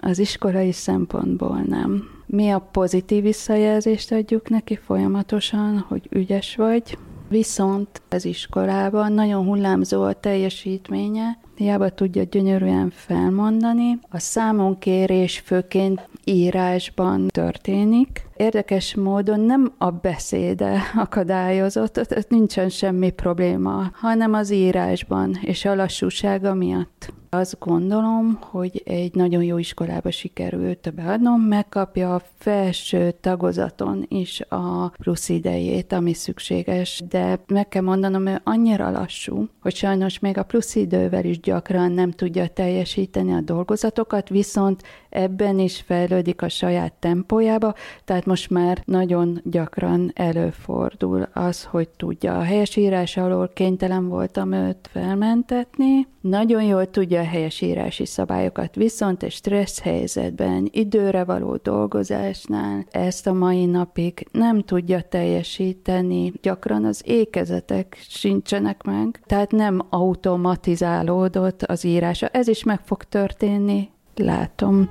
Az 0.00 0.18
iskolai 0.18 0.72
szempontból 0.72 1.62
nem. 1.68 2.08
Mi 2.26 2.50
a 2.50 2.58
pozitív 2.58 3.22
visszajelzést 3.22 4.12
adjuk 4.12 4.48
neki 4.48 4.76
folyamatosan, 4.76 5.84
hogy 5.88 6.08
ügyes 6.10 6.56
vagy, 6.56 6.98
viszont 7.28 8.02
az 8.08 8.24
iskolában 8.24 9.12
nagyon 9.12 9.44
hullámzó 9.44 10.02
a 10.02 10.12
teljesítménye, 10.12 11.38
hiába 11.56 11.88
tudja 11.88 12.22
gyönyörűen 12.22 12.90
felmondani. 12.94 13.98
A 14.10 14.18
számonkérés 14.18 15.38
főként 15.38 16.08
írásban 16.24 17.26
történik. 17.26 18.26
Érdekes 18.36 18.94
módon 18.94 19.40
nem 19.40 19.72
a 19.78 19.90
beszéde 19.90 20.82
akadályozott, 20.94 21.98
ott 21.98 22.28
nincsen 22.28 22.68
semmi 22.68 23.10
probléma, 23.10 23.90
hanem 23.92 24.32
az 24.32 24.50
írásban 24.50 25.38
és 25.40 25.64
a 25.64 25.74
lassúsága 25.74 26.54
miatt. 26.54 27.12
Azt 27.36 27.58
gondolom, 27.58 28.38
hogy 28.40 28.82
egy 28.84 29.14
nagyon 29.14 29.42
jó 29.42 29.58
iskolába 29.58 30.10
sikerült 30.10 30.92
beadnom, 30.94 31.40
megkapja 31.40 32.14
a 32.14 32.22
felső 32.38 33.10
tagozaton 33.20 34.04
is 34.08 34.40
a 34.48 34.88
plusz 34.88 35.28
idejét, 35.28 35.92
ami 35.92 36.12
szükséges, 36.12 37.02
de 37.08 37.38
meg 37.46 37.68
kell 37.68 37.82
mondanom, 37.82 38.26
hogy 38.26 38.40
annyira 38.44 38.90
lassú, 38.90 39.48
hogy 39.60 39.74
sajnos 39.74 40.18
még 40.18 40.38
a 40.38 40.42
plusz 40.42 40.74
idővel 40.74 41.24
is 41.24 41.40
gyakran 41.40 41.92
nem 41.92 42.10
tudja 42.10 42.46
teljesíteni 42.46 43.32
a 43.32 43.40
dolgozatokat, 43.40 44.28
viszont 44.28 44.82
ebben 45.08 45.58
is 45.58 45.80
fejlődik 45.80 46.42
a 46.42 46.48
saját 46.48 46.92
tempójába, 46.92 47.74
tehát 48.04 48.26
most 48.26 48.50
már 48.50 48.82
nagyon 48.84 49.40
gyakran 49.44 50.10
előfordul 50.14 51.28
az, 51.32 51.64
hogy 51.64 51.88
tudja. 51.88 52.38
A 52.38 52.42
helyesírás 52.42 53.16
alól 53.16 53.50
kénytelen 53.54 54.08
voltam 54.08 54.52
őt 54.52 54.88
felmentetni, 54.92 56.06
nagyon 56.20 56.62
jól 56.62 56.90
tudja 56.90 57.22
a 57.26 57.28
helyesírási 57.28 58.04
szabályokat, 58.04 58.74
viszont 58.74 59.22
egy 59.22 59.32
stressz 59.32 59.80
helyzetben, 59.80 60.68
időre 60.72 61.24
való 61.24 61.56
dolgozásnál 61.62 62.84
ezt 62.90 63.26
a 63.26 63.32
mai 63.32 63.64
napig 63.64 64.28
nem 64.32 64.62
tudja 64.62 65.00
teljesíteni. 65.00 66.32
Gyakran 66.42 66.84
az 66.84 67.02
ékezetek 67.04 67.98
sincsenek 68.08 68.82
meg, 68.82 69.20
tehát 69.26 69.50
nem 69.50 69.86
automatizálódott 69.90 71.62
az 71.62 71.84
írása. 71.84 72.26
Ez 72.26 72.48
is 72.48 72.62
meg 72.62 72.80
fog 72.84 73.04
történni, 73.04 73.90
látom. 74.14 74.90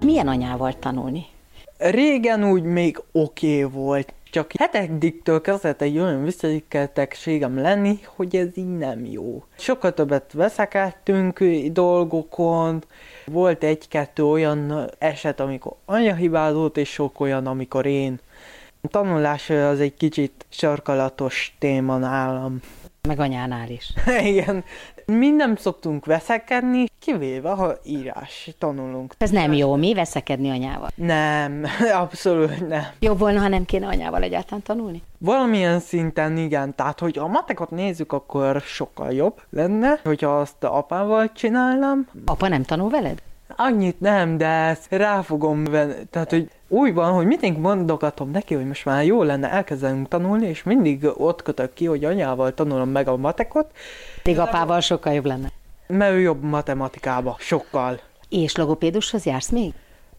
Milyen 0.00 0.28
anyával 0.28 0.72
tanulni? 0.72 1.26
Régen 1.78 2.50
úgy 2.50 2.62
még 2.62 3.02
oké 3.12 3.64
okay 3.64 3.72
volt, 3.72 4.14
csak 4.34 4.50
hetediktől 4.58 5.40
kezdett 5.40 5.80
egy 5.80 5.98
olyan 5.98 6.24
visszaikkeltegségem 6.24 7.58
lenni, 7.58 7.98
hogy 8.06 8.36
ez 8.36 8.48
így 8.54 8.76
nem 8.76 9.04
jó. 9.04 9.44
Sokkal 9.58 9.94
többet 9.94 10.32
veszekedtünk 10.32 11.44
dolgokon, 11.72 12.84
volt 13.26 13.64
egy-kettő 13.64 14.24
olyan 14.24 14.90
eset, 14.98 15.40
amikor 15.40 15.72
anya 15.84 16.14
hibázott, 16.14 16.76
és 16.76 16.92
sok 16.92 17.20
olyan, 17.20 17.46
amikor 17.46 17.86
én. 17.86 18.20
A 18.80 18.88
tanulás 18.88 19.50
az 19.50 19.80
egy 19.80 19.94
kicsit 19.94 20.46
sarkalatos 20.48 21.56
téma 21.58 21.96
nálam. 21.96 22.60
Meg 23.08 23.18
anyánál 23.18 23.68
is. 23.68 23.92
Igen. 24.30 24.64
Mi 25.06 25.30
nem 25.30 25.56
szoktunk 25.56 26.06
veszekedni, 26.06 26.86
kivéve, 26.98 27.50
ha 27.50 27.72
írás 27.84 28.50
tanulunk. 28.58 29.14
Ez 29.18 29.30
nem 29.30 29.52
jó, 29.52 29.74
mi 29.74 29.94
veszekedni 29.94 30.50
anyával? 30.50 30.88
Nem, 30.94 31.64
abszolút 32.02 32.68
nem. 32.68 32.86
Jobb 32.98 33.18
volna, 33.18 33.40
ha 33.40 33.48
nem 33.48 33.64
kéne 33.64 33.86
anyával 33.86 34.22
egyáltalán 34.22 34.62
tanulni? 34.62 35.02
Valamilyen 35.18 35.80
szinten 35.80 36.36
igen, 36.36 36.74
tehát 36.74 37.00
hogy 37.00 37.18
a 37.18 37.26
matekot 37.26 37.70
nézzük, 37.70 38.12
akkor 38.12 38.60
sokkal 38.60 39.12
jobb 39.12 39.40
lenne, 39.50 40.00
hogyha 40.04 40.38
azt 40.38 40.64
apával 40.64 41.32
csinálnám. 41.32 42.08
Apa 42.24 42.48
nem 42.48 42.62
tanul 42.62 42.90
veled? 42.90 43.22
Annyit 43.56 44.00
nem, 44.00 44.36
de 44.36 44.46
ezt 44.46 44.92
rá 44.92 45.22
fogom 45.22 45.64
venni. 45.64 45.94
Tehát, 46.10 46.30
hogy 46.30 46.50
úgy 46.68 46.94
van, 46.94 47.12
hogy 47.12 47.26
mindig 47.26 47.56
mondogatom 47.56 48.30
neki, 48.30 48.54
hogy 48.54 48.66
most 48.66 48.84
már 48.84 49.04
jó 49.04 49.22
lenne 49.22 49.50
elkezdenünk 49.50 50.08
tanulni, 50.08 50.46
és 50.46 50.62
mindig 50.62 51.06
ott 51.16 51.42
kötök 51.42 51.72
ki, 51.72 51.86
hogy 51.86 52.04
anyával 52.04 52.54
tanulom 52.54 52.88
meg 52.88 53.08
a 53.08 53.16
matekot. 53.16 53.72
Még 54.24 54.38
apával 54.38 54.80
sokkal 54.80 55.12
jobb 55.12 55.26
lenne. 55.26 55.48
Mert 55.86 56.12
ő 56.12 56.20
jobb 56.20 56.42
matematikába, 56.42 57.36
sokkal. 57.38 58.00
És 58.28 58.56
logopédushoz 58.56 59.24
jársz 59.24 59.48
még? 59.48 59.72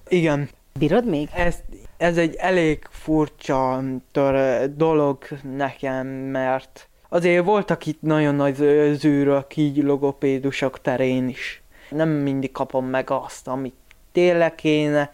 Igen. 0.08 0.50
Bírod 0.80 1.06
még? 1.06 1.30
Ez, 1.34 1.56
ez 1.98 2.18
egy 2.18 2.36
elég 2.36 2.88
furcsa 2.90 3.84
tör, 4.12 4.66
dolog 4.76 5.18
nekem, 5.58 6.08
mert 6.08 6.90
azért 7.10 7.46
voltak 7.46 7.86
itt 7.86 8.02
nagyon 8.02 8.36
nagy 8.36 8.56
zűrök 8.94 9.58
így 9.58 9.78
logopédusok 9.78 10.82
terén 10.82 11.28
is. 11.28 11.64
Nem 11.90 12.10
mindig 12.10 12.52
kapom 12.52 12.86
meg 12.86 13.10
azt, 13.10 13.48
amit 13.48 13.76
tényleg 14.12 14.56
kéne, 14.56 15.12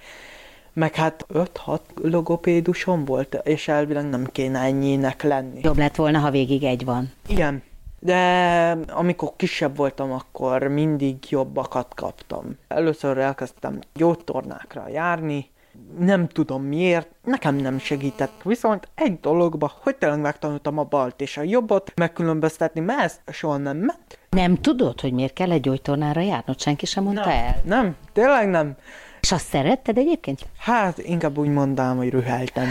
meg 0.73 0.95
hát 0.95 1.25
5-6 1.33 1.79
logopédusom 2.01 3.05
volt, 3.05 3.39
és 3.43 3.67
elvileg 3.67 4.09
nem 4.09 4.25
kéne 4.31 4.59
ennyinek 4.59 5.23
lenni. 5.23 5.59
Jobb 5.63 5.77
lett 5.77 5.95
volna, 5.95 6.19
ha 6.19 6.31
végig 6.31 6.63
egy 6.63 6.85
van. 6.85 7.11
Igen, 7.27 7.63
de 7.99 8.77
amikor 8.89 9.33
kisebb 9.35 9.75
voltam, 9.75 10.11
akkor 10.11 10.61
mindig 10.61 11.15
jobbakat 11.29 11.93
kaptam. 11.95 12.57
Először 12.67 13.17
elkezdtem 13.17 13.79
gyógytornákra 13.93 14.87
járni, 14.89 15.49
nem 15.99 16.27
tudom 16.27 16.63
miért, 16.63 17.09
nekem 17.23 17.55
nem 17.55 17.79
segített, 17.79 18.41
viszont 18.43 18.87
egy 18.95 19.19
dologba, 19.19 19.71
hogy 19.81 19.95
tényleg 19.95 20.19
megtanultam 20.19 20.77
a 20.77 20.83
balt 20.83 21.21
és 21.21 21.37
a 21.37 21.41
jobbot 21.41 21.91
megkülönböztetni, 21.95 22.81
mert 22.81 23.01
ez 23.01 23.19
soha 23.33 23.57
nem 23.57 23.77
ment. 23.77 24.19
Nem 24.29 24.55
tudod, 24.55 25.01
hogy 25.01 25.13
miért 25.13 25.33
kell 25.33 25.51
egy 25.51 25.61
gyógytornára 25.61 26.21
járnod? 26.21 26.59
Senki 26.59 26.85
sem 26.85 27.03
mondta 27.03 27.25
nem, 27.25 27.37
el? 27.37 27.61
Nem, 27.63 27.95
tényleg 28.13 28.49
nem. 28.49 28.75
És 29.21 29.31
azt 29.31 29.45
szeretted 29.45 29.97
egyébként? 29.97 30.39
Hát 30.57 30.97
inkább 30.97 31.37
úgy 31.37 31.49
mondám, 31.49 31.97
hogy 31.97 32.09
rüheltem. 32.09 32.67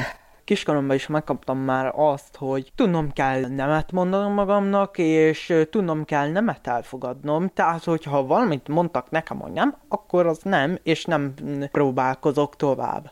Kiskoromban 0.50 0.96
is 0.96 1.06
megkaptam 1.06 1.58
már 1.58 1.92
azt, 1.96 2.36
hogy 2.36 2.72
tudnom 2.74 3.12
kell 3.12 3.40
nemet 3.40 3.92
mondanom 3.92 4.32
magamnak, 4.32 4.98
és 4.98 5.54
tudnom 5.70 6.04
kell 6.04 6.30
nemet 6.30 6.66
elfogadnom. 6.66 7.50
Tehát, 7.54 7.84
hogyha 7.84 8.26
valamit 8.26 8.68
mondtak 8.68 9.10
nekem, 9.10 9.38
hogy 9.38 9.52
nem, 9.52 9.76
akkor 9.88 10.26
az 10.26 10.38
nem, 10.42 10.78
és 10.82 11.04
nem 11.04 11.34
próbálkozok 11.72 12.56
tovább. 12.56 13.10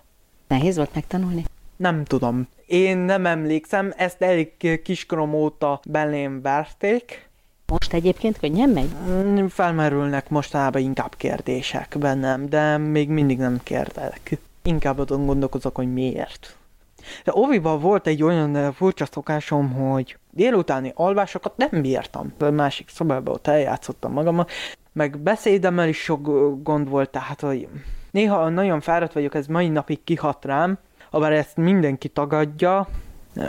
Nehéz 0.48 0.76
volt 0.76 0.94
megtanulni? 0.94 1.44
Nem 1.76 2.04
tudom. 2.04 2.48
Én 2.66 2.96
nem 2.96 3.26
emlékszem, 3.26 3.92
ezt 3.96 4.22
elég 4.22 4.82
kiskorom 4.82 5.34
óta 5.34 5.80
belém 5.88 6.42
verték. 6.42 7.28
Most 7.66 7.92
egyébként 7.92 8.38
könnyen 8.38 8.68
megy? 8.68 8.90
Felmerülnek 9.50 10.28
mostanában 10.28 10.82
inkább 10.82 11.14
kérdések 11.16 11.96
bennem, 11.98 12.48
de 12.48 12.76
még 12.76 13.08
mindig 13.08 13.38
nem 13.38 13.60
kérdek. 13.62 14.38
Inkább 14.62 14.98
azon 14.98 15.26
gondolkozok, 15.26 15.76
hogy 15.76 15.92
miért. 15.92 16.57
De 17.24 17.32
óviban 17.36 17.80
volt 17.80 18.06
egy 18.06 18.22
olyan 18.22 18.72
furcsa 18.72 19.06
szokásom, 19.06 19.72
hogy 19.72 20.16
délutáni 20.30 20.92
alvásokat 20.94 21.56
nem 21.56 21.82
bírtam. 21.82 22.32
A 22.38 22.50
másik 22.50 22.88
szobában 22.88 23.34
ott 23.34 23.46
eljátszottam 23.46 24.12
magam, 24.12 24.44
meg 24.92 25.18
beszédemmel 25.18 25.88
is 25.88 25.98
sok 25.98 26.22
gond 26.62 26.88
volt, 26.88 27.10
tehát 27.10 27.40
hogy 27.40 27.68
néha 28.10 28.48
nagyon 28.48 28.80
fáradt 28.80 29.12
vagyok, 29.12 29.34
ez 29.34 29.46
mai 29.46 29.68
napig 29.68 30.04
kihat 30.04 30.44
rám, 30.44 30.78
abár 31.10 31.32
ezt 31.32 31.56
mindenki 31.56 32.08
tagadja, 32.08 32.88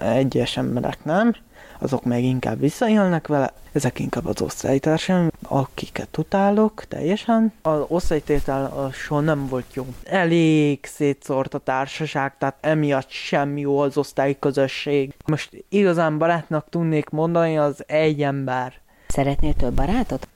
egyes 0.04 0.58
emberek 0.58 1.04
nem, 1.04 1.36
azok 1.80 2.04
meg 2.04 2.24
inkább 2.24 2.60
visszaélnek 2.60 3.28
vele, 3.28 3.54
ezek 3.72 4.00
inkább 4.00 4.26
az 4.26 4.42
osztálytársaim, 4.42 5.30
akiket 5.50 6.18
utálok 6.18 6.84
teljesen. 6.88 7.54
Az 7.62 7.82
osztálytétel 7.88 8.90
soha 8.94 9.20
nem 9.22 9.48
volt 9.48 9.74
jó. 9.74 9.86
Elég 10.04 10.80
szétszórt 10.86 11.54
a 11.54 11.58
társaság, 11.58 12.38
tehát 12.38 12.56
emiatt 12.62 13.10
sem 13.10 13.58
jó 13.58 13.80
az 13.80 13.98
osztályközösség. 13.98 15.14
Most 15.26 15.66
igazán 15.70 16.18
barátnak 16.18 16.66
tudnék 16.70 17.10
mondani, 17.10 17.58
az 17.58 17.84
egy 17.88 18.22
ember. 18.22 18.74
Szeretnél 19.08 19.54
több 19.54 19.74
barátot? 19.74 20.28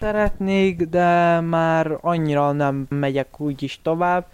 Szeretnék, 0.00 0.82
de 0.82 1.40
már 1.40 1.98
annyira 2.00 2.52
nem 2.52 2.86
megyek 2.88 3.40
úgyis 3.40 3.80
tovább. 3.82 4.26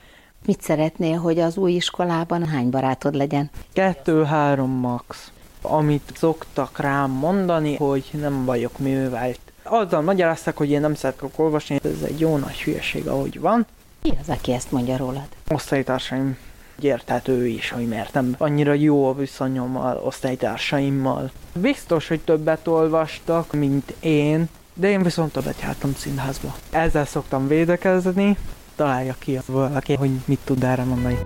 Mit 0.47 0.62
szeretnél, 0.62 1.18
hogy 1.18 1.38
az 1.38 1.57
új 1.57 1.73
iskolában 1.73 2.47
hány 2.47 2.70
barátod 2.70 3.14
legyen? 3.14 3.51
Kettő-három 3.73 4.70
max 4.70 5.33
amit 5.64 6.12
szoktak 6.14 6.79
rám 6.79 7.11
mondani, 7.11 7.77
hogy 7.77 8.11
nem 8.12 8.44
vagyok 8.44 8.79
művelt. 8.79 9.40
Azzal 9.64 10.00
magyaráztak, 10.00 10.57
hogy 10.57 10.70
én 10.70 10.81
nem 10.81 10.94
szeretek 10.94 11.38
olvasni, 11.38 11.81
ez 11.85 12.03
egy 12.03 12.20
jó 12.20 12.37
nagy 12.37 12.62
hülyeség, 12.62 13.07
ahogy 13.07 13.40
van. 13.40 13.66
Ki 14.03 14.12
az, 14.20 14.29
aki 14.29 14.53
ezt 14.53 14.70
mondja 14.70 14.96
rólad? 14.96 15.29
Osztálytársaim 15.48 16.37
érthető 16.81 17.46
is, 17.46 17.70
hogy 17.70 17.88
miért 17.88 18.12
nem 18.12 18.35
annyira 18.38 18.72
jó 18.72 19.09
a 19.09 19.14
viszonyom 19.14 19.77
az 19.77 19.96
osztálytársaimmal. 20.03 21.31
Biztos, 21.53 22.09
hogy 22.09 22.20
többet 22.20 22.66
olvastak, 22.66 23.53
mint 23.53 23.94
én, 24.00 24.48
de 24.74 24.88
én 24.88 25.03
viszont 25.03 25.33
többet 25.33 25.61
jártam 25.61 25.94
színházba. 25.94 26.55
Ezzel 26.70 27.05
szoktam 27.05 27.48
védekezni, 27.48 28.37
találja 28.77 29.14
ki 29.18 29.38
valaki, 29.46 29.94
hogy 29.94 30.11
mit 30.24 30.40
tud 30.44 30.62
erre 30.62 30.85
mondani. 30.85 31.18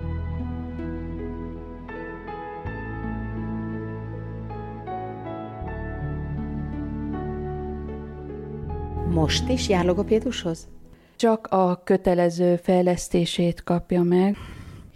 Most 9.13 9.49
is 9.49 9.69
jár 9.69 9.85
logopédushoz? 9.85 10.67
Csak 11.15 11.47
a 11.47 11.81
kötelező 11.83 12.55
fejlesztését 12.55 13.63
kapja 13.63 14.03
meg, 14.03 14.37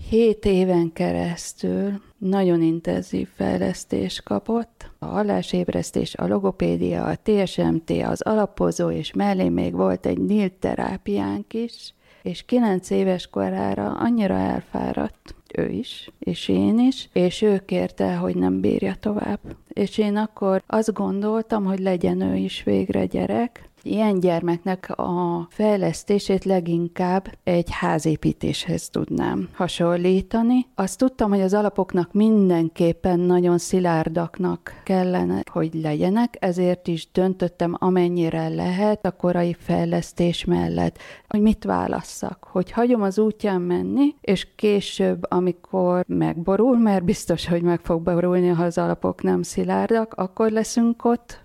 Hét 0.09 0.45
éven 0.45 0.93
keresztül 0.93 2.01
nagyon 2.17 2.61
intenzív 2.61 3.27
fejlesztés 3.35 4.21
kapott. 4.21 4.91
A 4.99 5.05
hallásébresztés, 5.05 6.15
a 6.15 6.27
logopédia, 6.27 7.05
a 7.05 7.17
TSMT, 7.23 7.89
az 7.89 8.21
alapozó, 8.21 8.89
és 8.89 9.13
mellé 9.13 9.49
még 9.49 9.73
volt 9.73 10.05
egy 10.05 10.19
NIL 10.19 10.59
terápiánk 10.59 11.53
is, 11.53 11.93
és 12.21 12.45
kilenc 12.45 12.89
éves 12.89 13.27
korára 13.27 13.91
annyira 13.91 14.33
elfáradt, 14.33 15.35
ő 15.53 15.69
is, 15.69 16.11
és 16.19 16.47
én 16.47 16.79
is, 16.79 17.09
és 17.13 17.41
ő 17.41 17.63
kérte, 17.65 18.15
hogy 18.15 18.35
nem 18.35 18.59
bírja 18.59 18.95
tovább. 18.99 19.39
És 19.67 19.97
én 19.97 20.15
akkor 20.15 20.63
azt 20.67 20.93
gondoltam, 20.93 21.65
hogy 21.65 21.79
legyen 21.79 22.21
ő 22.21 22.35
is 22.35 22.63
végre 22.63 23.05
gyerek, 23.05 23.69
Ilyen 23.85 24.19
gyermeknek 24.19 24.89
a 24.97 25.47
fejlesztését 25.49 26.43
leginkább 26.43 27.27
egy 27.43 27.67
házépítéshez 27.71 28.89
tudnám 28.89 29.49
hasonlítani. 29.53 30.65
Azt 30.75 30.97
tudtam, 30.97 31.29
hogy 31.29 31.41
az 31.41 31.53
alapoknak 31.53 32.13
mindenképpen 32.13 33.19
nagyon 33.19 33.57
szilárdaknak 33.57 34.81
kellene, 34.83 35.43
hogy 35.51 35.73
legyenek, 35.73 36.37
ezért 36.39 36.87
is 36.87 37.11
döntöttem 37.11 37.75
amennyire 37.79 38.47
lehet 38.47 39.05
a 39.05 39.11
korai 39.11 39.55
fejlesztés 39.59 40.45
mellett, 40.45 40.97
hogy 41.27 41.41
mit 41.41 41.63
válasszak, 41.63 42.47
hogy 42.51 42.71
hagyom 42.71 43.01
az 43.01 43.19
útján 43.19 43.61
menni, 43.61 44.15
és 44.21 44.47
később, 44.55 45.25
amikor 45.29 46.03
megborul, 46.07 46.77
mert 46.77 47.03
biztos, 47.03 47.47
hogy 47.47 47.61
meg 47.61 47.79
fog 47.79 48.01
borulni, 48.01 48.47
ha 48.47 48.63
az 48.63 48.77
alapok 48.77 49.21
nem 49.23 49.41
szilárdak, 49.41 50.13
akkor 50.13 50.51
leszünk 50.51 51.05
ott, 51.05 51.41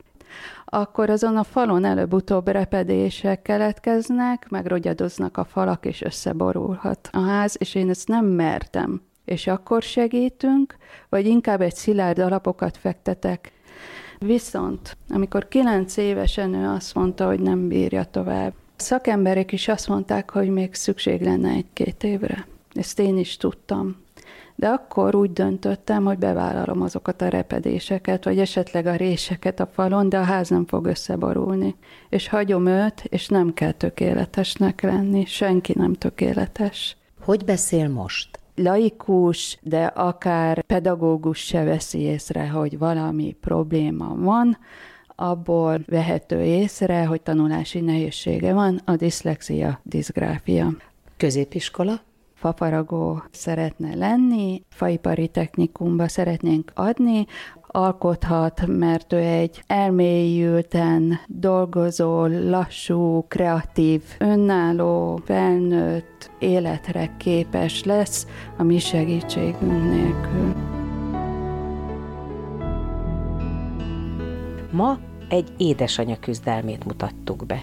akkor 0.71 1.11
azon 1.11 1.37
a 1.37 1.45
falon 1.45 1.85
előbb-utóbb 1.85 2.49
repedések 2.49 3.43
keletkeznek, 3.43 4.49
megrogyadoznak 4.49 5.37
a 5.37 5.45
falak, 5.45 5.87
és 5.87 6.03
összeborulhat 6.03 7.09
a 7.13 7.21
ház, 7.21 7.57
és 7.59 7.75
én 7.75 7.91
ezt 7.91 8.09
nem 8.09 8.25
mertem. 8.25 9.03
És 9.25 9.47
akkor 9.47 9.83
segítünk, 9.83 10.77
vagy 11.09 11.27
inkább 11.27 11.61
egy 11.61 11.75
szilárd 11.75 12.19
alapokat 12.19 12.77
fektetek. 12.77 13.53
Viszont, 14.19 14.97
amikor 15.09 15.49
kilenc 15.49 15.97
évesen 15.97 16.55
ő 16.55 16.69
azt 16.69 16.95
mondta, 16.95 17.27
hogy 17.27 17.41
nem 17.41 17.69
bírja 17.69 18.05
tovább, 18.05 18.53
szakemberek 18.77 19.53
is 19.53 19.69
azt 19.69 19.89
mondták, 19.89 20.31
hogy 20.31 20.49
még 20.49 20.75
szükség 20.75 21.21
lenne 21.21 21.51
egy-két 21.51 22.05
évre. 22.05 22.47
Ezt 22.73 22.99
én 22.99 23.19
is 23.19 23.37
tudtam 23.37 23.97
de 24.59 24.69
akkor 24.69 25.15
úgy 25.15 25.33
döntöttem, 25.33 26.05
hogy 26.05 26.19
bevállalom 26.19 26.83
azokat 26.83 27.23
a 27.23 27.29
repedéseket, 27.29 28.25
vagy 28.25 28.39
esetleg 28.39 28.87
a 28.87 28.97
réseket 28.97 29.61
a 29.61 29.67
falon, 29.67 30.09
de 30.09 30.19
a 30.19 30.23
ház 30.23 30.49
nem 30.49 30.67
fog 30.67 30.87
összeborulni. 30.87 31.75
És 32.09 32.29
hagyom 32.29 32.67
őt, 32.67 33.05
és 33.05 33.29
nem 33.29 33.55
kell 33.55 33.73
tökéletesnek 33.73 34.81
lenni, 34.83 35.25
senki 35.25 35.73
nem 35.77 35.93
tökéletes. 35.93 36.97
Hogy 37.21 37.45
beszél 37.45 37.89
most? 37.89 38.39
Laikus, 38.55 39.59
de 39.63 39.85
akár 39.85 40.63
pedagógus 40.63 41.39
se 41.39 41.65
veszi 41.65 41.99
észre, 41.99 42.49
hogy 42.49 42.79
valami 42.79 43.37
probléma 43.41 44.15
van, 44.17 44.59
abból 45.15 45.81
vehető 45.87 46.43
észre, 46.43 47.05
hogy 47.05 47.21
tanulási 47.21 47.81
nehézsége 47.81 48.53
van, 48.53 48.81
a 48.85 48.97
diszlexia, 48.97 49.81
diszgráfia. 49.83 50.73
Középiskola? 51.17 52.07
Fafaragó 52.39 53.23
szeretne 53.31 53.95
lenni, 53.95 54.63
faipari 54.69 55.29
technikumba 55.29 56.09
szeretnénk 56.09 56.73
adni, 56.75 57.27
alkothat, 57.67 58.67
mert 58.67 59.13
ő 59.13 59.17
egy 59.17 59.63
elmélyülten 59.67 61.21
dolgozó, 61.27 62.27
lassú, 62.27 63.25
kreatív, 63.29 64.03
önálló, 64.19 65.21
felnőtt 65.25 66.31
életre 66.39 67.17
képes 67.17 67.85
lesz 67.85 68.27
a 68.57 68.63
mi 68.63 68.79
segítségünk 68.79 69.83
nélkül. 69.83 70.55
Ma 74.73 74.99
egy 75.29 75.53
édesanya 75.57 76.19
küzdelmét 76.19 76.85
mutattuk 76.85 77.47
be. 77.47 77.63